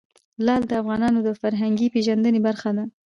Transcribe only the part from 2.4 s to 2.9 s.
برخه ده.